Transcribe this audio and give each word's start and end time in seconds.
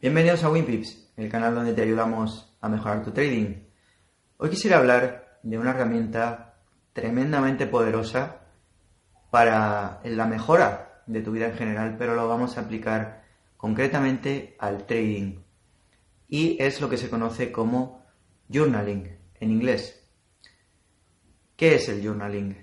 Bienvenidos 0.00 0.42
a 0.44 0.50
WinPips, 0.50 1.12
el 1.18 1.28
canal 1.28 1.54
donde 1.54 1.74
te 1.74 1.82
ayudamos 1.82 2.56
a 2.62 2.70
mejorar 2.70 3.04
tu 3.04 3.10
trading. 3.10 3.66
Hoy 4.38 4.48
quisiera 4.48 4.78
hablar 4.78 5.38
de 5.42 5.58
una 5.58 5.72
herramienta 5.72 6.54
tremendamente 6.94 7.66
poderosa 7.66 8.46
para 9.30 10.00
la 10.04 10.24
mejora 10.24 11.02
de 11.06 11.20
tu 11.20 11.32
vida 11.32 11.48
en 11.48 11.52
general, 11.54 11.96
pero 11.98 12.14
lo 12.14 12.26
vamos 12.26 12.56
a 12.56 12.62
aplicar 12.62 13.24
concretamente 13.58 14.56
al 14.58 14.86
trading. 14.86 15.42
Y 16.28 16.56
es 16.62 16.80
lo 16.80 16.88
que 16.88 16.96
se 16.96 17.10
conoce 17.10 17.52
como 17.52 18.06
journaling 18.50 19.18
en 19.38 19.50
inglés. 19.50 20.10
¿Qué 21.56 21.74
es 21.74 21.90
el 21.90 22.02
journaling? 22.02 22.56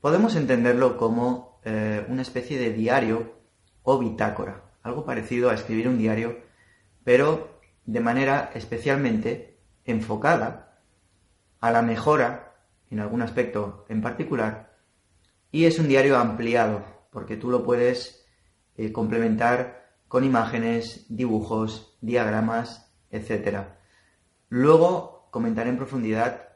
Podemos 0.00 0.36
entenderlo 0.36 0.96
como 0.96 1.60
eh, 1.64 2.06
una 2.08 2.22
especie 2.22 2.56
de 2.56 2.72
diario 2.72 3.34
o 3.82 3.98
bitácora 3.98 4.69
algo 4.82 5.04
parecido 5.04 5.50
a 5.50 5.54
escribir 5.54 5.88
un 5.88 5.98
diario, 5.98 6.38
pero 7.04 7.60
de 7.84 8.00
manera 8.00 8.50
especialmente 8.54 9.58
enfocada 9.84 10.78
a 11.60 11.70
la 11.70 11.82
mejora 11.82 12.54
en 12.90 13.00
algún 13.00 13.22
aspecto 13.22 13.84
en 13.88 14.02
particular 14.02 14.76
y 15.52 15.64
es 15.64 15.78
un 15.78 15.88
diario 15.88 16.18
ampliado 16.18 16.84
porque 17.10 17.36
tú 17.36 17.50
lo 17.50 17.64
puedes 17.64 18.24
eh, 18.76 18.92
complementar 18.92 19.80
con 20.08 20.24
imágenes, 20.24 21.06
dibujos, 21.08 21.96
diagramas, 22.00 22.92
etc. 23.10 23.64
Luego 24.48 25.28
comentaré 25.30 25.70
en 25.70 25.76
profundidad 25.76 26.48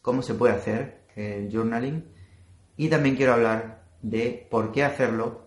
cómo 0.00 0.22
se 0.22 0.34
puede 0.34 0.54
hacer 0.54 1.04
el 1.16 1.50
journaling 1.52 2.04
y 2.76 2.88
también 2.88 3.16
quiero 3.16 3.34
hablar 3.34 3.84
de 4.02 4.46
por 4.50 4.72
qué 4.72 4.84
hacerlo 4.84 5.41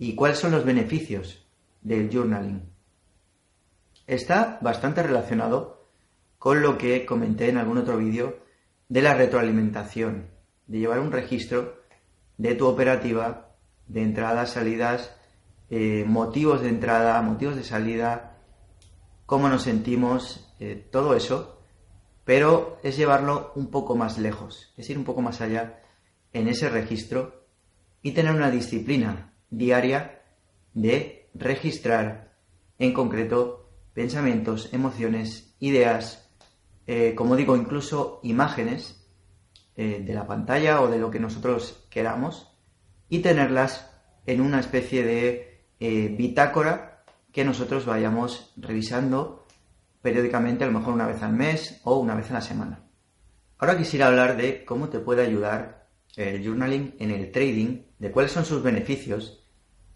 y 0.00 0.14
cuáles 0.14 0.38
son 0.38 0.52
los 0.52 0.64
beneficios 0.64 1.46
del 1.82 2.10
journaling. 2.10 2.62
Está 4.06 4.58
bastante 4.62 5.02
relacionado 5.02 5.88
con 6.38 6.62
lo 6.62 6.78
que 6.78 7.04
comenté 7.04 7.50
en 7.50 7.58
algún 7.58 7.76
otro 7.76 7.98
vídeo 7.98 8.38
de 8.88 9.02
la 9.02 9.12
retroalimentación, 9.12 10.30
de 10.66 10.78
llevar 10.78 11.00
un 11.00 11.12
registro 11.12 11.82
de 12.38 12.54
tu 12.54 12.66
operativa, 12.66 13.50
de 13.88 14.02
entradas, 14.02 14.52
salidas, 14.52 15.14
eh, 15.68 16.04
motivos 16.06 16.62
de 16.62 16.70
entrada, 16.70 17.20
motivos 17.20 17.56
de 17.56 17.64
salida, 17.64 18.38
cómo 19.26 19.50
nos 19.50 19.64
sentimos, 19.64 20.50
eh, 20.60 20.88
todo 20.90 21.14
eso, 21.14 21.60
pero 22.24 22.78
es 22.82 22.96
llevarlo 22.96 23.52
un 23.54 23.70
poco 23.70 23.96
más 23.96 24.16
lejos, 24.16 24.72
es 24.78 24.88
ir 24.88 24.96
un 24.96 25.04
poco 25.04 25.20
más 25.20 25.42
allá 25.42 25.82
en 26.32 26.48
ese 26.48 26.70
registro 26.70 27.44
y 28.00 28.12
tener 28.12 28.34
una 28.34 28.50
disciplina 28.50 29.29
diaria 29.50 30.22
de 30.74 31.28
registrar 31.34 32.36
en 32.78 32.92
concreto 32.92 33.70
pensamientos, 33.92 34.72
emociones, 34.72 35.54
ideas, 35.60 36.30
eh, 36.86 37.14
como 37.14 37.36
digo, 37.36 37.56
incluso 37.56 38.20
imágenes 38.22 39.06
eh, 39.76 40.02
de 40.04 40.14
la 40.14 40.26
pantalla 40.26 40.80
o 40.80 40.88
de 40.88 40.98
lo 40.98 41.10
que 41.10 41.20
nosotros 41.20 41.86
queramos 41.90 42.56
y 43.08 43.20
tenerlas 43.20 43.90
en 44.26 44.40
una 44.40 44.60
especie 44.60 45.04
de 45.04 45.64
eh, 45.80 46.14
bitácora 46.16 47.04
que 47.32 47.44
nosotros 47.44 47.86
vayamos 47.86 48.52
revisando 48.56 49.46
periódicamente, 50.02 50.64
a 50.64 50.66
lo 50.66 50.78
mejor 50.78 50.94
una 50.94 51.06
vez 51.06 51.22
al 51.22 51.32
mes 51.32 51.80
o 51.84 51.98
una 51.98 52.14
vez 52.14 52.30
a 52.30 52.34
la 52.34 52.40
semana. 52.40 52.86
Ahora 53.58 53.76
quisiera 53.76 54.06
hablar 54.06 54.36
de 54.36 54.64
cómo 54.64 54.88
te 54.88 55.00
puede 55.00 55.22
ayudar 55.22 55.88
el 56.16 56.44
journaling 56.44 56.96
en 56.98 57.10
el 57.10 57.30
trading, 57.30 57.82
de 57.98 58.10
cuáles 58.10 58.32
son 58.32 58.44
sus 58.44 58.62
beneficios 58.62 59.39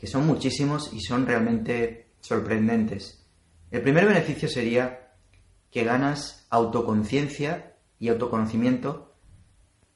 son 0.07 0.27
muchísimos 0.27 0.93
y 0.93 1.01
son 1.01 1.27
realmente 1.27 2.11
sorprendentes. 2.21 3.27
El 3.71 3.83
primer 3.83 4.07
beneficio 4.07 4.49
sería 4.49 5.13
que 5.71 5.85
ganas 5.85 6.47
autoconciencia 6.51 7.77
y 7.99 8.09
autoconocimiento 8.09 9.17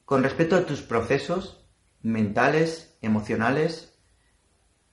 con 0.05 0.22
respecto 0.22 0.56
a 0.56 0.66
tus 0.66 0.82
procesos 0.82 1.65
mentales, 2.03 2.97
emocionales, 3.03 3.94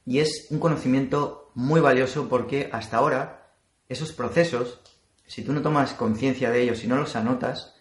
y 0.05 0.19
es 0.19 0.47
un 0.49 0.59
conocimiento 0.59 1.51
muy 1.55 1.81
valioso 1.81 2.27
porque 2.27 2.69
hasta 2.71 2.97
ahora 2.97 3.53
esos 3.89 4.11
procesos, 4.11 4.81
si 5.25 5.43
tú 5.43 5.53
no 5.53 5.61
tomas 5.61 5.93
conciencia 5.93 6.51
de 6.51 6.61
ellos, 6.61 6.79
si 6.79 6.87
no 6.87 6.97
los 6.97 7.15
anotas, 7.15 7.75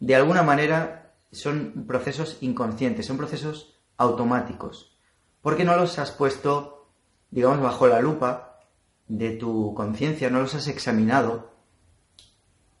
de 0.00 0.16
alguna 0.16 0.42
manera 0.42 1.14
son 1.30 1.84
procesos 1.86 2.38
inconscientes, 2.40 3.06
son 3.06 3.16
procesos 3.16 3.78
automáticos 3.96 4.90
porque 5.42 5.64
no 5.64 5.76
los 5.76 5.98
has 5.98 6.10
puesto, 6.10 6.88
digamos, 7.30 7.60
bajo 7.60 7.86
la 7.86 8.00
lupa 8.00 8.60
de 9.08 9.30
tu 9.30 9.74
conciencia, 9.74 10.30
no 10.30 10.40
los 10.40 10.54
has 10.54 10.68
examinado 10.68 11.50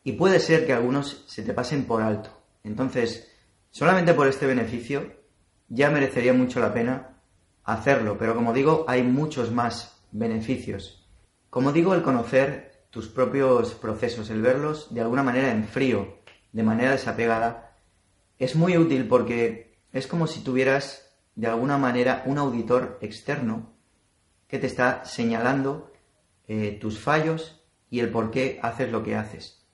y 0.04 0.12
puede 0.12 0.40
ser 0.40 0.66
que 0.66 0.72
algunos 0.72 1.24
se 1.26 1.42
te 1.42 1.52
pasen 1.52 1.84
por 1.84 2.02
alto. 2.02 2.30
Entonces, 2.64 3.30
solamente 3.70 4.14
por 4.14 4.26
este 4.26 4.46
beneficio 4.46 5.12
ya 5.68 5.90
merecería 5.90 6.32
mucho 6.32 6.60
la 6.60 6.72
pena 6.72 7.18
hacerlo, 7.64 8.16
pero 8.18 8.34
como 8.34 8.52
digo, 8.52 8.84
hay 8.88 9.02
muchos 9.02 9.52
más 9.52 10.02
beneficios. 10.10 11.06
Como 11.48 11.72
digo, 11.72 11.94
el 11.94 12.02
conocer 12.02 12.84
tus 12.90 13.08
propios 13.08 13.74
procesos, 13.74 14.30
el 14.30 14.42
verlos 14.42 14.92
de 14.92 15.00
alguna 15.00 15.22
manera 15.22 15.52
en 15.52 15.64
frío, 15.64 16.18
de 16.52 16.62
manera 16.62 16.92
desapegada, 16.92 17.76
es 18.38 18.56
muy 18.56 18.76
útil 18.76 19.06
porque 19.06 19.78
es 19.92 20.06
como 20.06 20.26
si 20.26 20.42
tuvieras 20.42 21.09
de 21.34 21.46
alguna 21.46 21.78
manera 21.78 22.22
un 22.26 22.38
auditor 22.38 22.98
externo 23.00 23.72
que 24.46 24.58
te 24.58 24.66
está 24.66 25.04
señalando 25.04 25.92
eh, 26.48 26.78
tus 26.80 26.98
fallos 26.98 27.62
y 27.88 28.00
el 28.00 28.10
por 28.10 28.30
qué 28.30 28.58
haces 28.62 28.90
lo 28.90 29.02
que 29.02 29.16
haces. 29.16 29.64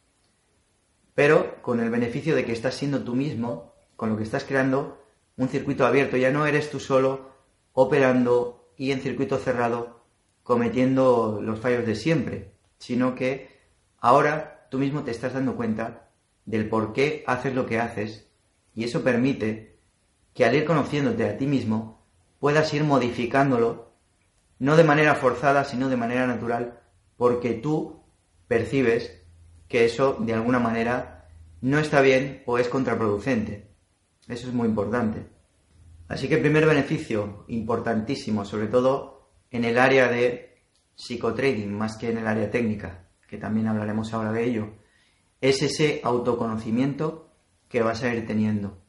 Pero 1.15 1.63
con 1.63 1.81
el 1.81 1.91
beneficio 1.91 2.37
de 2.37 2.45
que 2.45 2.53
estás 2.53 2.75
siendo 2.75 3.03
tú 3.03 3.15
mismo, 3.15 3.75
con 3.97 4.11
lo 4.11 4.17
que 4.17 4.23
estás 4.23 4.45
creando 4.45 5.03
un 5.37 5.49
circuito 5.49 5.87
abierto, 5.87 6.17
ya 6.17 6.31
no 6.31 6.47
eres 6.47 6.71
tú 6.71 6.79
solo 6.81 7.31
operando 7.73 8.73
y 8.77 8.93
en 8.93 9.01
circuito 9.01 9.39
cerrado 9.39 10.05
cometiendo 10.43 11.41
los 11.43 11.59
fallos 11.59 11.87
de 11.87 11.95
siempre, 11.95 12.53
sino 12.79 13.15
que 13.15 13.61
ahora 13.99 14.69
tú 14.71 14.79
mismo 14.79 15.03
te 15.03 15.11
estás 15.11 15.33
dando 15.33 15.57
cuenta 15.57 16.11
del 16.45 16.69
por 16.69 16.93
qué 16.93 17.25
haces 17.27 17.55
lo 17.55 17.67
que 17.67 17.81
haces 17.81 18.29
y 18.75 18.85
eso 18.85 19.03
permite 19.03 19.76
que 20.37 20.45
al 20.45 20.55
ir 20.55 20.67
conociéndote 20.67 21.25
a 21.25 21.39
ti 21.39 21.47
mismo 21.47 22.07
puedas 22.39 22.73
ir 22.75 22.85
modificándolo, 22.85 23.95
no 24.59 24.77
de 24.77 24.85
manera 24.85 25.15
forzada, 25.15 25.65
sino 25.65 25.89
de 25.89 25.97
manera 25.97 26.27
natural, 26.27 26.81
porque 27.17 27.55
tú 27.55 28.03
percibes 28.47 29.23
que 29.67 29.87
eso 29.87 30.19
de 30.21 30.35
alguna 30.35 30.59
manera 30.59 31.29
no 31.63 31.79
está 31.79 32.03
bien 32.03 32.43
o 32.45 32.59
es 32.59 32.69
contraproducente. 32.69 33.71
Eso 34.29 34.49
es 34.49 34.53
muy 34.53 34.69
importante. 34.69 35.27
Así 36.07 36.29
que 36.29 36.35
el 36.35 36.43
primer 36.43 36.67
beneficio 36.67 37.45
importantísimo, 37.49 38.45
sobre 38.45 38.67
todo 38.67 39.31
en 39.51 39.65
el 39.65 39.79
área 39.79 40.09
de 40.09 40.61
psicotrading, 40.97 41.73
más 41.73 41.97
que 41.97 42.11
en 42.11 42.19
el 42.19 42.27
área 42.27 42.51
técnica, 42.51 43.09
que 43.27 43.39
también 43.39 43.69
hablaremos 43.69 44.13
ahora 44.13 44.33
de 44.33 44.45
ello, 44.45 44.69
es 45.41 45.63
ese 45.63 46.03
autoconocimiento 46.05 47.31
que 47.69 47.83
vas 47.83 48.03
a 48.03 48.15
ir 48.15 48.27
teniendo. 48.27 48.86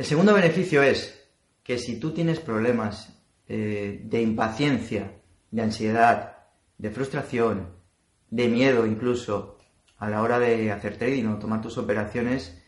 El 0.00 0.06
segundo 0.06 0.32
beneficio 0.32 0.82
es 0.82 1.28
que 1.62 1.76
si 1.76 2.00
tú 2.00 2.12
tienes 2.12 2.40
problemas 2.40 3.20
eh, 3.46 4.00
de 4.02 4.22
impaciencia, 4.22 5.12
de 5.50 5.60
ansiedad, 5.60 6.38
de 6.78 6.88
frustración, 6.88 7.68
de 8.30 8.48
miedo 8.48 8.86
incluso 8.86 9.58
a 9.98 10.08
la 10.08 10.22
hora 10.22 10.38
de 10.38 10.72
hacer 10.72 10.96
trading 10.96 11.26
o 11.26 11.38
tomar 11.38 11.60
tus 11.60 11.76
operaciones, 11.76 12.62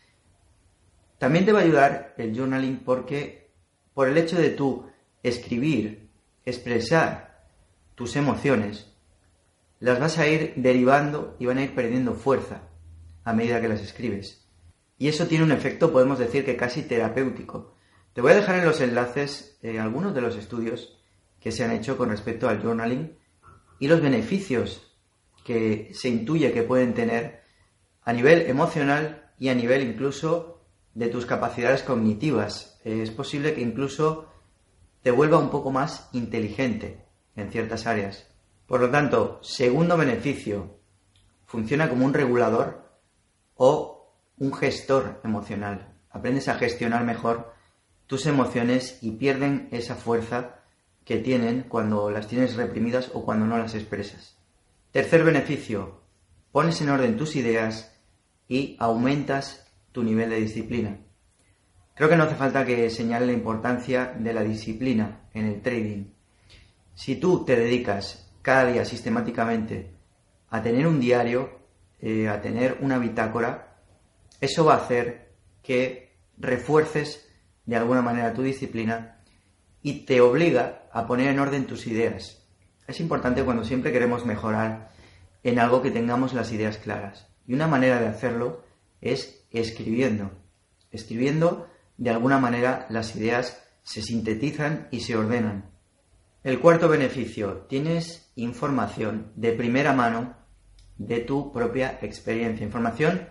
también 1.17 1.43
te 1.43 1.51
va 1.51 1.61
a 1.61 1.63
ayudar 1.63 2.13
el 2.19 2.37
journaling 2.37 2.81
porque 2.85 3.49
por 3.95 4.07
el 4.07 4.19
hecho 4.19 4.37
de 4.37 4.51
tú 4.51 4.85
escribir, 5.23 6.11
expresar 6.45 7.47
tus 7.95 8.15
emociones, 8.15 8.93
las 9.79 9.99
vas 9.99 10.19
a 10.19 10.27
ir 10.27 10.53
derivando 10.55 11.35
y 11.39 11.47
van 11.47 11.57
a 11.57 11.63
ir 11.63 11.73
perdiendo 11.73 12.13
fuerza 12.13 12.61
a 13.23 13.33
medida 13.33 13.59
que 13.59 13.69
las 13.69 13.81
escribes. 13.81 14.42
Y 15.03 15.09
eso 15.09 15.27
tiene 15.27 15.43
un 15.43 15.51
efecto, 15.51 15.91
podemos 15.91 16.17
decir 16.17 16.45
que 16.45 16.55
casi 16.55 16.83
terapéutico. 16.83 17.75
Te 18.13 18.21
voy 18.21 18.31
a 18.31 18.35
dejar 18.35 18.59
en 18.59 18.63
los 18.63 18.79
enlaces 18.79 19.59
eh, 19.61 19.77
algunos 19.77 20.15
de 20.15 20.21
los 20.21 20.37
estudios 20.37 20.97
que 21.41 21.51
se 21.51 21.65
han 21.65 21.71
hecho 21.71 21.97
con 21.97 22.07
respecto 22.07 22.47
al 22.47 22.61
journaling 22.61 23.17
y 23.79 23.89
los 23.89 23.99
beneficios 23.99 24.95
que 25.43 25.91
se 25.93 26.07
intuye 26.07 26.53
que 26.53 26.63
pueden 26.63 26.93
tener 26.93 27.43
a 28.01 28.13
nivel 28.13 28.43
emocional 28.43 29.29
y 29.37 29.49
a 29.49 29.55
nivel 29.55 29.81
incluso 29.81 30.61
de 30.93 31.09
tus 31.09 31.25
capacidades 31.25 31.83
cognitivas. 31.83 32.79
es 32.85 33.11
posible 33.11 33.53
que 33.53 33.59
incluso 33.59 34.31
te 35.01 35.11
vuelva 35.11 35.37
un 35.37 35.49
poco 35.49 35.69
más 35.69 36.07
inteligente 36.13 37.03
en 37.35 37.51
ciertas 37.51 37.87
áreas. 37.87 38.33
Por 38.67 38.79
lo 38.79 38.89
tanto, 38.89 39.39
segundo 39.43 39.97
beneficio, 39.97 40.77
funciona 41.45 41.89
como 41.89 42.05
un 42.05 42.13
regulador 42.13 42.89
o 43.55 43.92
un 44.43 44.51
gestor 44.51 45.21
emocional. 45.23 45.95
Aprendes 46.09 46.49
a 46.49 46.55
gestionar 46.55 47.05
mejor 47.05 47.53
tus 48.07 48.25
emociones 48.25 48.99
y 49.01 49.11
pierden 49.11 49.69
esa 49.71 49.95
fuerza 49.95 50.59
que 51.05 51.17
tienen 51.17 51.63
cuando 51.63 52.11
las 52.11 52.27
tienes 52.27 52.55
reprimidas 52.55 53.11
o 53.13 53.23
cuando 53.23 53.45
no 53.45 53.57
las 53.57 53.73
expresas. 53.73 54.37
Tercer 54.91 55.23
beneficio, 55.23 56.01
pones 56.51 56.81
en 56.81 56.89
orden 56.89 57.15
tus 57.15 57.37
ideas 57.37 57.97
y 58.49 58.75
aumentas 58.79 59.71
tu 59.93 60.03
nivel 60.03 60.29
de 60.29 60.41
disciplina. 60.41 60.97
Creo 61.95 62.09
que 62.09 62.17
no 62.17 62.23
hace 62.23 62.35
falta 62.35 62.65
que 62.65 62.89
señale 62.89 63.27
la 63.27 63.31
importancia 63.31 64.13
de 64.19 64.33
la 64.33 64.43
disciplina 64.43 65.21
en 65.33 65.45
el 65.45 65.61
trading. 65.61 66.07
Si 66.95 67.15
tú 67.15 67.45
te 67.45 67.55
dedicas 67.55 68.29
cada 68.41 68.65
día 68.65 68.83
sistemáticamente 68.83 69.93
a 70.49 70.61
tener 70.61 70.85
un 70.85 70.99
diario, 70.99 71.59
eh, 72.01 72.27
a 72.27 72.41
tener 72.41 72.79
una 72.81 72.99
bitácora, 72.99 73.72
eso 74.43 74.65
va 74.65 74.73
a 74.73 74.77
hacer 74.83 75.31
que 75.61 76.17
refuerces 76.37 77.29
de 77.65 77.77
alguna 77.77 78.01
manera 78.01 78.33
tu 78.33 78.41
disciplina 78.41 79.21
y 79.81 80.05
te 80.05 80.19
obliga 80.19 80.83
a 80.91 81.07
poner 81.07 81.29
en 81.29 81.39
orden 81.39 81.65
tus 81.65 81.87
ideas. 81.87 82.45
Es 82.85 82.99
importante 82.99 83.45
cuando 83.45 83.63
siempre 83.63 83.93
queremos 83.93 84.25
mejorar 84.25 84.91
en 85.43 85.59
algo 85.59 85.81
que 85.81 85.91
tengamos 85.91 86.33
las 86.33 86.51
ideas 86.51 86.77
claras. 86.77 87.25
Y 87.47 87.53
una 87.53 87.67
manera 87.67 88.01
de 88.01 88.07
hacerlo 88.07 88.65
es 88.99 89.45
escribiendo. 89.51 90.31
Escribiendo, 90.91 91.69
de 91.97 92.09
alguna 92.09 92.37
manera, 92.37 92.85
las 92.89 93.15
ideas 93.15 93.63
se 93.83 94.01
sintetizan 94.01 94.89
y 94.91 94.99
se 94.99 95.15
ordenan. 95.15 95.71
El 96.43 96.59
cuarto 96.59 96.89
beneficio, 96.89 97.65
tienes 97.69 98.29
información 98.35 99.31
de 99.37 99.53
primera 99.53 99.93
mano 99.93 100.35
de 100.97 101.21
tu 101.21 101.53
propia 101.53 101.97
experiencia. 102.01 102.65
Información 102.65 103.29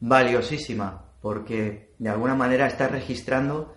valiosísima, 0.00 1.12
porque 1.20 1.94
de 1.98 2.08
alguna 2.08 2.34
manera 2.34 2.66
estás 2.66 2.90
registrando 2.90 3.74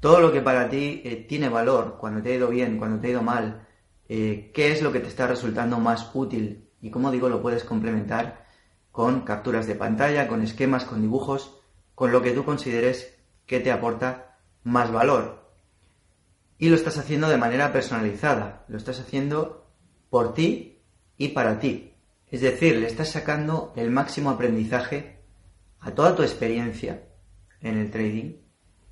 todo 0.00 0.20
lo 0.20 0.32
que 0.32 0.40
para 0.40 0.68
ti 0.68 1.02
eh, 1.04 1.26
tiene 1.28 1.48
valor, 1.48 1.96
cuando 1.98 2.22
te 2.22 2.32
ha 2.32 2.36
ido 2.36 2.48
bien, 2.48 2.78
cuando 2.78 3.00
te 3.00 3.08
ha 3.08 3.10
ido 3.10 3.22
mal, 3.22 3.66
eh, 4.08 4.50
qué 4.54 4.72
es 4.72 4.82
lo 4.82 4.92
que 4.92 5.00
te 5.00 5.08
está 5.08 5.26
resultando 5.26 5.78
más 5.80 6.10
útil 6.14 6.68
y 6.80 6.90
como 6.90 7.10
digo 7.10 7.28
lo 7.28 7.42
puedes 7.42 7.64
complementar 7.64 8.46
con 8.92 9.22
capturas 9.22 9.66
de 9.66 9.74
pantalla, 9.74 10.28
con 10.28 10.42
esquemas, 10.42 10.84
con 10.84 11.02
dibujos, 11.02 11.60
con 11.94 12.12
lo 12.12 12.22
que 12.22 12.32
tú 12.32 12.44
consideres 12.44 13.18
que 13.44 13.60
te 13.60 13.72
aporta 13.72 14.38
más 14.62 14.92
valor. 14.92 15.50
Y 16.58 16.68
lo 16.68 16.76
estás 16.76 16.96
haciendo 16.96 17.28
de 17.28 17.36
manera 17.36 17.72
personalizada, 17.72 18.64
lo 18.68 18.78
estás 18.78 19.00
haciendo 19.00 19.66
por 20.08 20.32
ti 20.32 20.82
y 21.18 21.28
para 21.28 21.58
ti. 21.58 21.94
Es 22.28 22.40
decir, 22.40 22.76
le 22.76 22.86
estás 22.86 23.10
sacando 23.10 23.72
el 23.76 23.90
máximo 23.90 24.30
aprendizaje 24.30 25.15
a 25.86 25.94
toda 25.94 26.16
tu 26.16 26.22
experiencia 26.24 27.04
en 27.60 27.78
el 27.78 27.92
trading 27.92 28.38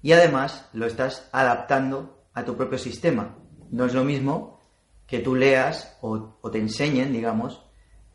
y 0.00 0.12
además 0.12 0.69
lo 0.73 0.87
estás 0.87 1.29
adaptando 1.32 2.29
a 2.32 2.44
tu 2.44 2.56
propio 2.56 2.79
sistema. 2.79 3.37
No 3.70 3.85
es 3.85 3.94
lo 3.94 4.05
mismo 4.05 4.61
que 5.05 5.19
tú 5.19 5.35
leas 5.35 5.99
o, 6.02 6.38
te 6.52 6.58
enseñen, 6.58 7.12
digamos, 7.12 7.67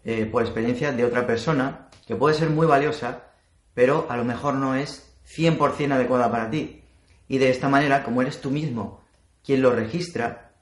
eh, 0.06 0.26
por 0.26 0.44
experiencia 0.44 0.94
de 0.94 1.04
otra 1.04 1.28
persona, 1.28 1.90
que 2.08 2.16
puede 2.16 2.36
ser 2.36 2.50
muy 2.50 2.66
valiosa, 2.66 3.34
pero 3.74 4.08
a 4.10 4.16
lo 4.16 4.24
mejor 4.24 4.54
no 4.54 4.76
es 4.76 5.14
100% 5.28 5.92
adecuada 5.92 6.32
para 6.32 6.50
ti. 6.50 6.82
Y 7.28 7.38
de 7.38 7.50
esta 7.50 7.68
manera, 7.68 8.04
como 8.06 8.22
eres 8.22 8.40
tú 8.40 8.50
mismo 8.50 9.02
quien 9.44 9.62
lo 9.62 9.72
registra, 9.72 10.54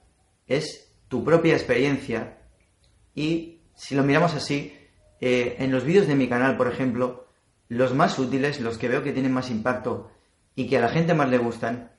es 0.48 0.92
tu 1.06 1.22
propia 1.22 1.54
experiencia 1.54 2.38
y 3.14 3.60
si 3.76 3.94
lo 3.94 4.02
miramos 4.02 4.34
así, 4.34 4.76
eh, 5.20 5.54
en 5.60 5.70
los 5.70 5.84
vídeos 5.84 6.08
de 6.08 6.16
mi 6.16 6.28
canal, 6.28 6.56
por 6.56 6.66
ejemplo, 6.66 7.27
los 7.68 7.94
más 7.94 8.18
útiles, 8.18 8.60
los 8.60 8.78
que 8.78 8.88
veo 8.88 9.02
que 9.02 9.12
tienen 9.12 9.32
más 9.32 9.50
impacto 9.50 10.10
y 10.54 10.68
que 10.68 10.78
a 10.78 10.80
la 10.80 10.88
gente 10.88 11.14
más 11.14 11.28
le 11.28 11.38
gustan 11.38 11.92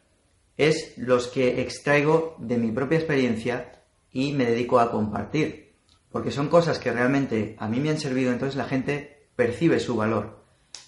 es 0.58 0.98
los 0.98 1.28
que 1.28 1.62
extraigo 1.62 2.36
de 2.40 2.58
mi 2.58 2.72
propia 2.72 2.98
experiencia 2.98 3.84
y 4.12 4.34
me 4.34 4.46
dedico 4.46 4.80
a 4.80 4.92
compartir. 4.92 5.74
Porque 6.12 6.32
son 6.32 6.50
cosas 6.50 6.80
que 6.80 6.92
realmente 6.92 7.56
a 7.60 7.70
mí 7.70 7.80
me 7.80 7.92
han 7.92 8.00
servido, 8.00 8.32
entonces 8.32 8.58
la 8.58 8.66
gente 8.66 9.30
percibe 9.36 9.80
su 9.80 9.96
valor. 9.96 10.44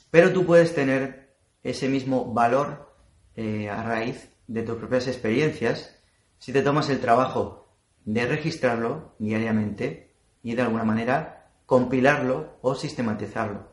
Pero 0.10 0.34
tú 0.34 0.46
puedes 0.46 0.76
tener 0.76 1.36
ese 1.64 1.88
mismo 1.88 2.34
valor 2.34 2.94
eh, 3.36 3.70
a 3.70 3.82
raíz 3.84 4.30
de 4.48 4.64
tus 4.64 4.76
propias 4.78 5.08
experiencias 5.08 5.96
si 6.38 6.52
te 6.52 6.64
tomas 6.64 6.90
el 6.90 7.00
trabajo 7.00 7.70
de 8.04 8.26
registrarlo 8.26 9.16
diariamente 9.20 10.12
y 10.44 10.56
de 10.56 10.64
alguna 10.64 10.84
manera 10.84 11.52
compilarlo 11.66 12.58
o 12.62 12.76
sistematizarlo. 12.76 13.71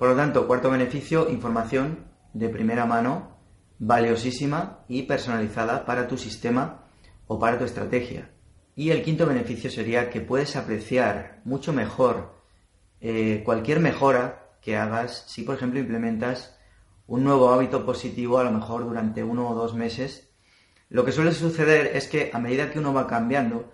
Por 0.00 0.08
lo 0.08 0.16
tanto, 0.16 0.46
cuarto 0.46 0.70
beneficio, 0.70 1.28
información 1.28 2.06
de 2.32 2.48
primera 2.48 2.86
mano, 2.86 3.36
valiosísima 3.78 4.78
y 4.88 5.02
personalizada 5.02 5.84
para 5.84 6.08
tu 6.08 6.16
sistema 6.16 6.86
o 7.26 7.38
para 7.38 7.58
tu 7.58 7.66
estrategia. 7.66 8.30
Y 8.74 8.92
el 8.92 9.02
quinto 9.02 9.26
beneficio 9.26 9.70
sería 9.70 10.08
que 10.08 10.22
puedes 10.22 10.56
apreciar 10.56 11.42
mucho 11.44 11.74
mejor 11.74 12.32
eh, 13.02 13.42
cualquier 13.44 13.80
mejora 13.80 14.56
que 14.62 14.78
hagas 14.78 15.26
si, 15.28 15.42
por 15.42 15.56
ejemplo, 15.56 15.78
implementas 15.78 16.58
un 17.06 17.22
nuevo 17.22 17.50
hábito 17.50 17.84
positivo 17.84 18.38
a 18.38 18.44
lo 18.44 18.52
mejor 18.52 18.84
durante 18.84 19.22
uno 19.22 19.50
o 19.50 19.54
dos 19.54 19.74
meses. 19.74 20.30
Lo 20.88 21.04
que 21.04 21.12
suele 21.12 21.32
suceder 21.32 21.94
es 21.94 22.08
que 22.08 22.30
a 22.32 22.38
medida 22.38 22.70
que 22.70 22.78
uno 22.78 22.94
va 22.94 23.06
cambiando, 23.06 23.70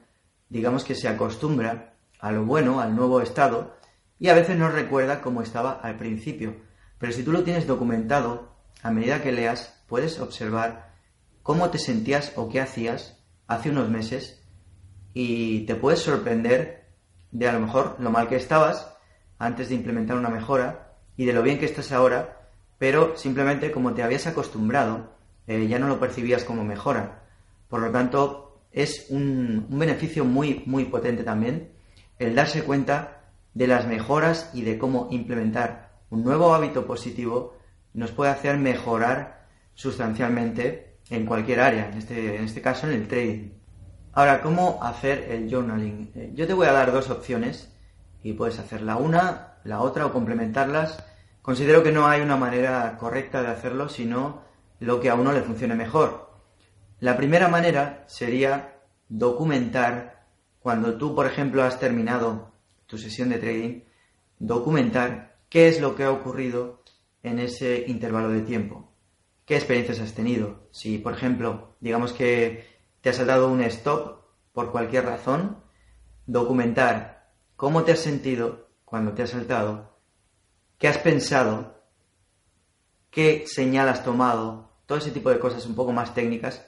digamos 0.49 0.83
que 0.83 0.97
se 0.97 1.07
acostumbra 1.07 1.95
a 2.19 2.33
lo 2.33 2.45
bueno, 2.45 2.81
al 2.81 2.97
nuevo 2.97 3.21
estado, 3.21 3.76
y 4.19 4.29
a 4.29 4.35
veces 4.35 4.57
no 4.57 4.69
recuerda 4.69 5.21
cómo 5.21 5.43
estaba 5.43 5.73
al 5.73 5.97
principio. 5.97 6.57
Pero 6.99 7.13
si 7.13 7.23
tú 7.23 7.33
lo 7.33 7.43
tienes 7.43 7.67
documentado, 7.67 8.57
a 8.83 8.91
medida 8.91 9.23
que 9.23 9.33
leas, 9.33 9.83
puedes 9.87 10.19
observar 10.21 10.95
cómo 11.43 11.71
te 11.71 11.79
sentías 11.79 12.33
o 12.37 12.49
qué 12.49 12.61
hacías 12.61 13.19
hace 13.47 13.71
unos 13.71 13.89
meses 13.89 14.43
y 15.13 15.61
te 15.67 15.75
puedes 15.75 16.01
sorprender 16.01 16.87
de 17.31 17.49
a 17.49 17.53
lo 17.53 17.61
mejor 17.61 17.97
lo 17.99 18.11
mal 18.11 18.29
que 18.29 18.37
estabas 18.37 18.93
antes 19.39 19.69
de 19.69 19.75
implementar 19.75 20.17
una 20.17 20.29
mejora 20.29 20.95
y 21.17 21.25
de 21.25 21.33
lo 21.33 21.43
bien 21.43 21.59
que 21.59 21.67
estás 21.67 21.93
ahora, 21.93 22.51
pero 22.79 23.17
simplemente 23.17 23.71
como 23.71 23.95
te 23.95 24.03
habías 24.03 24.27
acostumbrado, 24.27 25.15
eh, 25.47 25.67
ya 25.69 25.79
no 25.79 25.89
lo 25.89 26.01
percibías 26.01 26.45
como 26.45 26.65
mejora. 26.65 27.23
Por 27.69 27.81
lo 27.81 27.91
tanto, 27.91 28.63
es 28.73 29.07
un, 29.11 29.67
un 29.71 29.79
beneficio 29.79 30.25
muy, 30.25 30.63
muy 30.67 30.87
potente 30.87 31.25
también 31.25 31.73
el 32.19 32.35
darse 32.35 32.63
cuenta 32.63 33.16
de 33.57 33.67
las 33.67 33.87
mejoras 33.87 34.51
y 34.53 34.61
de 34.61 34.77
cómo 34.77 35.09
implementar 35.11 35.89
un 36.11 36.23
nuevo 36.23 36.55
hábito 36.55 36.87
positivo 36.87 37.57
nos 37.95 38.11
puede 38.11 38.31
hacer 38.31 38.59
mejorar 38.59 39.47
sustancialmente 39.73 40.99
en 41.09 41.25
cualquier 41.25 41.61
área, 41.61 41.89
en 41.89 41.97
este, 41.97 42.37
en 42.37 42.45
este 42.45 42.61
caso 42.61 42.87
en 42.87 42.93
el 42.93 43.09
trading. 43.09 43.49
Ahora, 44.13 44.43
¿cómo 44.43 44.81
hacer 44.83 45.31
el 45.31 45.51
journaling? 45.51 46.13
Eh, 46.15 46.33
yo 46.35 46.47
te 46.47 46.53
voy 46.53 46.67
a 46.67 46.73
dar 46.73 46.93
dos 46.93 47.09
opciones 47.09 47.73
y 48.23 48.35
puedes 48.35 48.59
hacer 48.59 48.83
la 48.83 48.97
una, 48.97 49.55
la 49.65 49.81
otra 49.81 50.05
o 50.05 50.13
complementarlas. 50.13 51.03
Considero 51.41 51.83
que 51.83 51.93
no 51.93 52.07
hay 52.07 52.21
una 52.21 52.37
manera 52.37 52.99
correcta 52.99 53.41
de 53.41 53.49
hacerlo, 53.49 53.89
sino 53.89 54.43
lo 54.81 55.01
que 55.01 55.09
a 55.09 55.15
uno 55.15 55.33
le 55.33 55.41
funcione 55.41 55.75
mejor. 55.75 56.31
La 57.01 57.17
primera 57.17 57.49
manera 57.49 58.05
sería 58.07 58.81
documentar 59.09 60.27
cuando 60.61 60.99
tú, 60.99 61.15
por 61.15 61.25
ejemplo, 61.25 61.63
has 61.63 61.81
terminado 61.81 62.56
tu 62.87 62.99
sesión 62.99 63.29
de 63.29 63.39
trading, 63.39 63.81
documentar 64.39 65.39
qué 65.49 65.69
es 65.69 65.81
lo 65.81 65.95
que 65.95 66.05
ha 66.05 66.11
ocurrido 66.11 66.83
en 67.23 67.39
ese 67.39 67.85
intervalo 67.87 68.29
de 68.31 68.43
tiempo. 68.43 68.93
¿Qué 69.45 69.57
experiencias 69.57 70.01
has 70.01 70.15
tenido? 70.15 70.69
Si, 70.73 70.99
por 70.99 71.13
ejemplo, 71.13 71.77
digamos 71.81 72.13
que 72.13 72.67
te 73.01 73.11
has 73.11 73.17
saltado 73.17 73.49
un 73.49 73.61
stop 73.63 74.25
por 74.53 74.73
cualquier 74.73 75.05
razón, 75.05 75.63
documentar 76.27 77.31
cómo 77.57 77.85
te 77.85 77.93
has 77.93 78.01
sentido 78.01 78.69
cuando 78.85 79.13
te 79.13 79.23
has 79.23 79.31
saltado, 79.31 79.99
qué 80.79 80.89
has 80.89 80.99
pensado, 80.99 81.83
qué 83.11 83.45
señal 83.47 83.89
has 83.89 84.05
tomado, 84.05 84.73
todo 84.87 84.99
ese 84.99 85.11
tipo 85.11 85.31
de 85.31 85.39
cosas 85.39 85.67
un 85.67 85.75
poco 85.75 85.93
más 85.93 86.15
técnicas, 86.15 86.65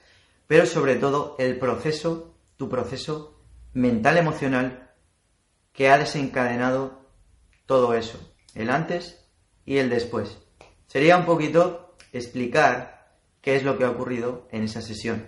pero 0.47 0.65
sobre 0.65 0.95
todo 0.95 1.35
el 1.39 1.59
proceso, 1.59 2.35
tu 2.57 2.69
proceso 2.69 3.39
mental 3.73 4.17
emocional 4.17 4.88
que 5.79 5.89
ha 5.89 5.97
desencadenado 5.97 7.05
todo 7.65 7.93
eso, 7.93 8.19
el 8.53 8.69
antes 8.69 9.25
y 9.63 9.77
el 9.77 9.89
después 9.89 10.37
sería 10.87 11.15
un 11.15 11.25
poquito 11.25 11.95
explicar 12.11 13.15
qué 13.39 13.55
es 13.55 13.63
lo 13.63 13.77
que 13.77 13.85
ha 13.85 13.89
ocurrido 13.89 14.45
en 14.51 14.63
esa 14.63 14.81
sesión. 14.81 15.27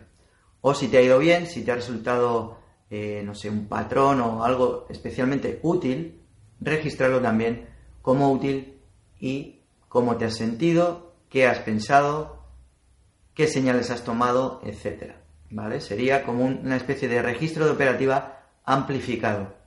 O 0.60 0.74
si 0.74 0.90
te 0.90 0.98
ha 0.98 1.02
ido 1.02 1.20
bien, 1.20 1.48
si 1.48 1.64
te 1.64 1.72
ha 1.72 1.76
resultado, 1.76 2.58
eh, 2.90 3.22
no 3.24 3.34
sé, 3.34 3.50
un 3.50 3.70
patrón 3.70 4.20
o 4.20 4.44
algo 4.44 4.88
especialmente 4.90 5.62
útil, 5.64 6.22
registrarlo 6.60 7.22
también 7.22 7.70
como 8.02 8.30
útil 8.30 8.82
y 9.22 9.62
cómo 9.88 10.18
te 10.18 10.26
has 10.26 10.36
sentido, 10.36 11.14
qué 11.30 11.48
has 11.48 11.60
pensado, 11.60 12.44
qué 13.36 13.48
señales 13.48 13.90
has 13.90 14.04
tomado, 14.04 14.60
etc. 14.66 15.14
¿Vale? 15.50 15.80
Sería 15.80 16.26
como 16.26 16.44
una 16.44 16.76
especie 16.76 17.08
de 17.08 17.22
registro 17.22 17.64
de 17.64 17.72
operativa 17.72 18.50
amplificado. 18.66 19.61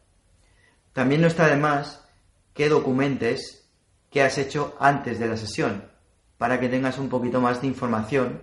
También 0.95 1.21
no 1.21 1.27
está 1.27 1.49
de 1.49 1.57
más 1.57 2.09
que 2.55 2.69
documentes 2.69 3.69
que 4.11 4.23
has 4.23 4.39
hecho 4.39 4.77
antes 4.79 5.19
de 5.19 5.27
la 5.27 5.37
sesión, 5.37 5.91
para 6.39 6.61
que 6.61 6.69
tengas 6.69 6.99
un 6.99 7.09
poquito 7.09 7.41
más 7.41 7.61
de 7.61 7.67
información 7.67 8.43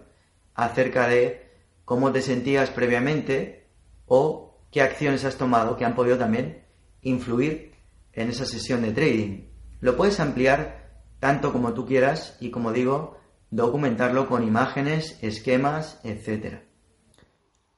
acerca 0.54 1.08
de 1.08 1.50
cómo 1.86 2.12
te 2.12 2.22
sentías 2.22 2.70
previamente 2.70 3.70
o 4.06 4.60
qué 4.70 4.82
acciones 4.82 5.24
has 5.24 5.38
tomado 5.38 5.78
que 5.78 5.86
han 5.86 5.96
podido 5.96 6.18
también 6.18 6.66
influir 7.02 7.74
en 8.12 8.30
esa 8.30 8.46
sesión 8.46 8.82
de 8.82 8.92
trading. 8.92 9.48
Lo 9.80 9.96
puedes 9.96 10.20
ampliar 10.20 10.92
tanto 11.20 11.54
como 11.54 11.74
tú 11.74 11.86
quieras 11.86 12.36
y 12.42 12.52
como 12.52 12.74
digo, 12.74 13.18
documentarlo 13.50 14.28
con 14.28 14.44
imágenes, 14.44 15.18
esquemas, 15.22 16.02
etc. 16.04 16.64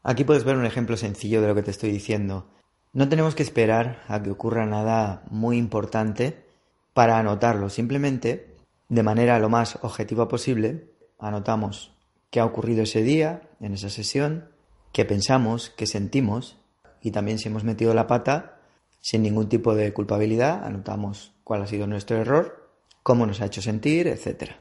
Aquí 0.02 0.24
puedes 0.24 0.44
ver 0.44 0.58
un 0.58 0.66
ejemplo 0.66 0.98
sencillo 0.98 1.42
de 1.42 1.48
lo 1.48 1.56
que 1.56 1.64
te 1.64 1.72
estoy 1.72 1.92
diciendo. 1.92 2.53
No 2.94 3.10
tenemos 3.10 3.34
que 3.34 3.42
esperar 3.42 4.04
a 4.08 4.22
que 4.22 4.30
ocurra 4.30 4.68
nada 4.68 5.24
muy 5.32 5.58
importante 5.58 6.46
para 6.94 7.18
anotarlo. 7.18 7.70
Simplemente, 7.70 8.54
de 8.88 9.02
manera 9.02 9.40
lo 9.40 9.50
más 9.50 9.80
objetiva 9.82 10.28
posible, 10.28 10.92
anotamos 11.18 11.92
qué 12.30 12.40
ha 12.40 12.46
ocurrido 12.46 12.84
ese 12.84 13.02
día, 13.02 13.50
en 13.60 13.74
esa 13.74 13.90
sesión, 13.90 14.50
qué 14.92 15.06
pensamos, 15.06 15.72
qué 15.72 15.88
sentimos 15.88 16.60
y 17.02 17.10
también 17.10 17.40
si 17.40 17.50
hemos 17.50 17.64
metido 17.64 17.96
la 17.96 18.06
pata 18.06 18.60
sin 19.02 19.24
ningún 19.24 19.50
tipo 19.50 19.74
de 19.74 19.92
culpabilidad, 19.92 20.64
anotamos 20.64 21.34
cuál 21.44 21.64
ha 21.64 21.68
sido 21.68 21.88
nuestro 21.88 22.18
error, 22.18 22.70
cómo 23.02 23.26
nos 23.26 23.42
ha 23.42 23.48
hecho 23.48 23.64
sentir, 23.64 24.08
etc. 24.08 24.52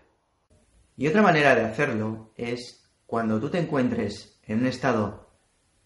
Y 0.96 1.06
otra 1.06 1.20
manera 1.20 1.54
de 1.54 1.66
hacerlo 1.66 2.32
es 2.36 2.82
cuando 3.06 3.38
tú 3.38 3.50
te 3.50 3.58
encuentres 3.58 4.40
en 4.46 4.60
un 4.60 4.66
estado 4.66 5.28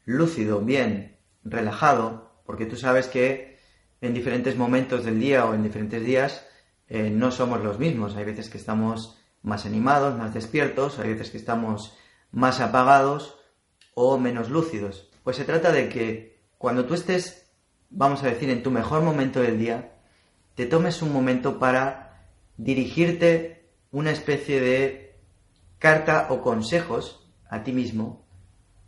lúcido, 0.05 0.61
bien, 0.61 1.19
relajado, 1.43 2.36
porque 2.47 2.67
tú 2.67 2.77
sabes 2.77 3.09
que 3.09 3.59
en 4.01 4.15
diferentes 4.15 4.57
momentos 4.57 5.05
del 5.05 5.21
día 5.21 5.45
o 5.47 5.55
en 5.55 5.63
diferentes 5.63 6.05
días 6.05 6.47
eh, 6.89 7.11
no 7.11 7.31
somos 7.31 7.63
los 7.63 7.79
mismos. 7.79 8.17
Hay 8.17 8.25
veces 8.25 8.49
que 8.49 8.59
estamos 8.59 9.19
más 9.43 9.67
animados, 9.67 10.17
más 10.17 10.35
despiertos, 10.35 10.99
hay 10.99 11.13
veces 11.13 11.31
que 11.31 11.39
estamos 11.39 11.97
más 12.31 12.61
apagados 12.61 13.39
o 13.95 14.19
menos 14.19 14.51
lúcidos. 14.51 15.11
Pues 15.25 15.37
se 15.37 15.45
trata 15.45 15.73
de 15.73 15.89
que 15.89 16.41
cuando 16.59 16.85
tú 16.85 16.95
estés, 16.95 17.51
vamos 17.91 18.23
a 18.23 18.29
decir, 18.29 18.51
en 18.51 18.63
tu 18.63 18.71
mejor 18.71 19.03
momento 19.03 19.41
del 19.41 19.59
día, 19.59 19.93
te 20.55 20.67
tomes 20.67 21.03
un 21.03 21.13
momento 21.13 21.59
para 21.59 22.29
dirigirte 22.57 23.69
una 23.91 24.11
especie 24.11 24.61
de 24.61 25.19
carta 25.79 26.29
o 26.31 26.43
consejos 26.43 27.29
a 27.49 27.63
ti 27.63 27.73
mismo 27.73 28.27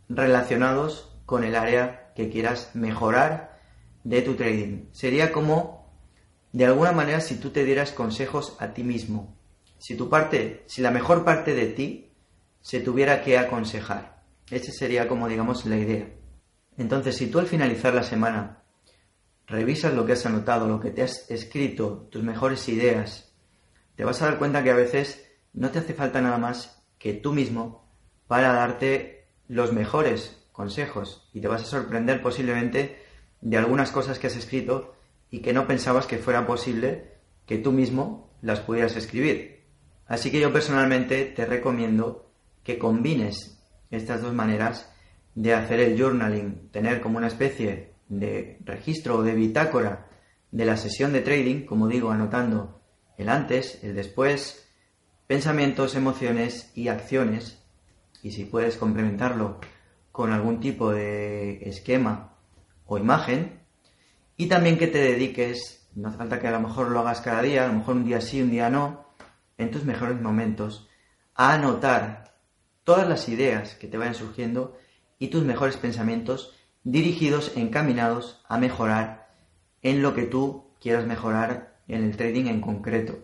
relacionados 0.09 1.11
con 1.25 1.43
el 1.43 1.55
área 1.55 2.11
que 2.15 2.29
quieras 2.29 2.71
mejorar 2.73 3.48
de 4.03 4.21
tu 4.21 4.35
trading. 4.35 4.85
Sería 4.91 5.31
como, 5.31 5.93
de 6.51 6.65
alguna 6.65 6.91
manera, 6.91 7.21
si 7.21 7.35
tú 7.35 7.49
te 7.49 7.63
dieras 7.63 7.91
consejos 7.91 8.55
a 8.59 8.73
ti 8.73 8.83
mismo. 8.83 9.37
Si 9.77 9.95
tu 9.95 10.09
parte, 10.09 10.63
si 10.67 10.81
la 10.81 10.91
mejor 10.91 11.23
parte 11.23 11.53
de 11.53 11.67
ti 11.67 12.11
se 12.61 12.79
tuviera 12.79 13.23
que 13.23 13.37
aconsejar. 13.37 14.23
Esa 14.49 14.71
sería 14.71 15.07
como, 15.07 15.27
digamos, 15.27 15.65
la 15.65 15.77
idea. 15.77 16.09
Entonces, 16.77 17.17
si 17.17 17.27
tú 17.27 17.39
al 17.39 17.47
finalizar 17.47 17.93
la 17.93 18.03
semana 18.03 18.63
revisas 19.47 19.93
lo 19.93 20.05
que 20.05 20.13
has 20.13 20.25
anotado, 20.25 20.67
lo 20.67 20.79
que 20.79 20.91
te 20.91 21.03
has 21.03 21.29
escrito, 21.29 22.07
tus 22.11 22.23
mejores 22.23 22.67
ideas, 22.69 23.33
te 23.95 24.05
vas 24.05 24.21
a 24.21 24.25
dar 24.25 24.37
cuenta 24.37 24.63
que 24.63 24.71
a 24.71 24.75
veces 24.75 25.25
no 25.53 25.71
te 25.71 25.79
hace 25.79 25.93
falta 25.93 26.21
nada 26.21 26.37
más 26.37 26.83
que 26.97 27.13
tú 27.13 27.33
mismo 27.33 27.89
para 28.27 28.53
darte 28.53 29.27
los 29.47 29.73
mejores 29.73 30.45
consejos 30.51 31.29
y 31.33 31.41
te 31.41 31.47
vas 31.47 31.63
a 31.63 31.65
sorprender 31.65 32.21
posiblemente 32.21 33.08
de 33.41 33.57
algunas 33.57 33.91
cosas 33.91 34.19
que 34.19 34.27
has 34.27 34.35
escrito 34.35 34.95
y 35.29 35.39
que 35.39 35.53
no 35.53 35.67
pensabas 35.67 36.05
que 36.05 36.17
fuera 36.17 36.45
posible 36.45 37.13
que 37.45 37.57
tú 37.57 37.71
mismo 37.71 38.29
las 38.41 38.59
pudieras 38.59 38.95
escribir. 38.95 39.63
Así 40.07 40.31
que 40.31 40.39
yo 40.39 40.51
personalmente 40.51 41.25
te 41.25 41.45
recomiendo 41.45 42.31
que 42.63 42.77
combines 42.77 43.59
estas 43.91 44.21
dos 44.21 44.33
maneras 44.33 44.91
de 45.35 45.53
hacer 45.53 45.79
el 45.79 45.99
journaling, 45.99 46.69
tener 46.71 47.01
como 47.01 47.17
una 47.17 47.27
especie 47.27 47.93
de 48.07 48.57
registro 48.65 49.17
o 49.17 49.23
de 49.23 49.33
bitácora 49.33 50.07
de 50.51 50.65
la 50.65 50.77
sesión 50.77 51.13
de 51.13 51.21
trading, 51.21 51.65
como 51.65 51.87
digo, 51.87 52.11
anotando 52.11 52.81
el 53.17 53.29
antes, 53.29 53.83
el 53.83 53.95
después, 53.95 54.67
pensamientos, 55.27 55.95
emociones 55.95 56.71
y 56.75 56.87
acciones, 56.87 57.63
y 58.23 58.31
si 58.31 58.45
puedes 58.45 58.77
complementarlo 58.77 59.59
con 60.11 60.31
algún 60.31 60.59
tipo 60.59 60.91
de 60.91 61.69
esquema 61.69 62.28
o 62.89 62.97
imagen, 62.97 63.61
y 64.35 64.47
también 64.47 64.77
que 64.77 64.87
te 64.87 64.97
dediques, 64.97 65.87
no 65.95 66.09
hace 66.09 66.17
falta 66.17 66.39
que 66.39 66.47
a 66.47 66.51
lo 66.51 66.59
mejor 66.59 66.89
lo 66.89 66.99
hagas 66.99 67.21
cada 67.21 67.41
día, 67.41 67.63
a 67.63 67.67
lo 67.67 67.73
mejor 67.73 67.95
un 67.95 68.05
día 68.05 68.19
sí, 68.19 68.41
un 68.41 68.51
día 68.51 68.69
no, 68.69 69.05
en 69.57 69.71
tus 69.71 69.85
mejores 69.85 70.19
momentos, 70.19 70.89
a 71.35 71.53
anotar 71.53 72.33
todas 72.83 73.07
las 73.07 73.29
ideas 73.29 73.75
que 73.75 73.87
te 73.87 73.97
vayan 73.97 74.15
surgiendo 74.15 74.77
y 75.19 75.27
tus 75.27 75.43
mejores 75.43 75.77
pensamientos 75.77 76.55
dirigidos, 76.83 77.55
encaminados 77.55 78.43
a 78.47 78.57
mejorar 78.57 79.29
en 79.81 80.01
lo 80.01 80.15
que 80.15 80.23
tú 80.23 80.71
quieras 80.81 81.05
mejorar 81.05 81.77
en 81.87 82.03
el 82.03 82.17
trading 82.17 82.45
en 82.47 82.61
concreto. 82.61 83.19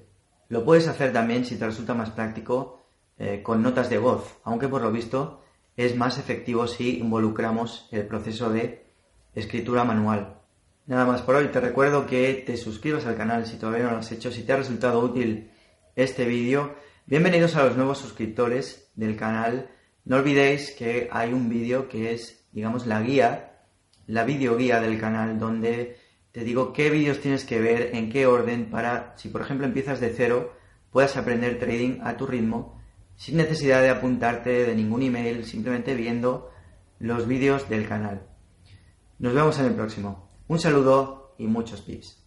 Lo 0.47 0.63
puedes 0.63 0.87
hacer 0.87 1.11
también, 1.11 1.45
si 1.45 1.57
te 1.57 1.65
resulta 1.65 1.93
más 1.93 2.11
práctico, 2.11 2.85
eh, 3.17 3.41
con 3.41 3.63
notas 3.63 3.89
de 3.89 3.97
voz, 3.97 4.37
aunque 4.43 4.67
por 4.67 4.81
lo 4.81 4.91
visto 4.91 5.41
es 5.77 5.95
más 5.95 6.17
efectivo 6.17 6.67
si 6.67 6.99
involucramos 6.99 7.87
el 7.91 8.05
proceso 8.07 8.49
de 8.49 8.84
escritura 9.35 9.83
manual. 9.83 10.39
Nada 10.87 11.05
más 11.05 11.21
por 11.21 11.35
hoy, 11.35 11.47
te 11.49 11.59
recuerdo 11.59 12.07
que 12.07 12.43
te 12.45 12.57
suscribas 12.57 13.05
al 13.05 13.17
canal 13.17 13.45
si 13.45 13.57
todavía 13.57 13.85
no 13.85 13.91
lo 13.91 13.97
has 13.97 14.11
hecho, 14.11 14.31
si 14.31 14.43
te 14.43 14.53
ha 14.53 14.57
resultado 14.57 14.99
útil 14.99 15.51
este 15.95 16.25
vídeo. 16.25 16.75
Bienvenidos 17.05 17.55
a 17.55 17.65
los 17.65 17.75
nuevos 17.75 17.97
suscriptores 17.99 18.89
del 18.95 19.15
canal 19.15 19.69
no 20.05 20.17
olvidéis 20.17 20.71
que 20.71 21.09
hay 21.11 21.33
un 21.33 21.49
vídeo 21.49 21.89
que 21.89 22.13
es, 22.13 22.45
digamos, 22.51 22.85
la 22.85 23.01
guía, 23.01 23.53
la 24.05 24.23
videoguía 24.23 24.79
del 24.79 24.99
canal, 24.99 25.39
donde 25.39 25.97
te 26.31 26.43
digo 26.43 26.73
qué 26.73 26.91
vídeos 26.91 27.21
tienes 27.21 27.43
que 27.43 27.59
ver, 27.59 27.89
en 27.95 28.11
qué 28.11 28.27
orden, 28.27 28.69
para, 28.69 29.15
si 29.17 29.29
por 29.29 29.41
ejemplo 29.41 29.65
empiezas 29.65 29.99
de 29.99 30.11
cero, 30.11 30.53
puedas 30.91 31.17
aprender 31.17 31.57
trading 31.57 32.01
a 32.03 32.17
tu 32.17 32.27
ritmo, 32.27 32.79
sin 33.15 33.37
necesidad 33.37 33.81
de 33.81 33.89
apuntarte 33.89 34.63
de 34.65 34.75
ningún 34.75 35.01
email, 35.01 35.43
simplemente 35.43 35.95
viendo 35.95 36.51
los 36.99 37.27
vídeos 37.27 37.67
del 37.67 37.87
canal. 37.87 38.27
Nos 39.19 39.33
vemos 39.33 39.57
en 39.59 39.65
el 39.65 39.75
próximo. 39.75 40.29
Un 40.47 40.59
saludo 40.59 41.35
y 41.37 41.47
muchos 41.47 41.81
pips. 41.81 42.24